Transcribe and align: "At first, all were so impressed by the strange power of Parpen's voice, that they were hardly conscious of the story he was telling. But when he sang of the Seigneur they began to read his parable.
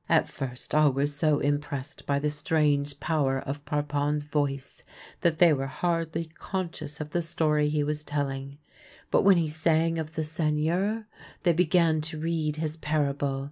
"At 0.08 0.28
first, 0.28 0.76
all 0.76 0.92
were 0.92 1.08
so 1.08 1.40
impressed 1.40 2.06
by 2.06 2.20
the 2.20 2.30
strange 2.30 3.00
power 3.00 3.40
of 3.40 3.64
Parpen's 3.64 4.22
voice, 4.22 4.84
that 5.22 5.40
they 5.40 5.52
were 5.52 5.66
hardly 5.66 6.26
conscious 6.26 7.00
of 7.00 7.10
the 7.10 7.20
story 7.20 7.68
he 7.68 7.82
was 7.82 8.04
telling. 8.04 8.58
But 9.10 9.22
when 9.22 9.38
he 9.38 9.48
sang 9.48 9.98
of 9.98 10.12
the 10.12 10.22
Seigneur 10.22 11.08
they 11.42 11.52
began 11.52 12.00
to 12.02 12.18
read 12.20 12.58
his 12.58 12.76
parable. 12.76 13.50